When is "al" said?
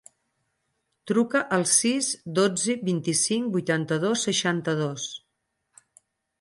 1.57-1.65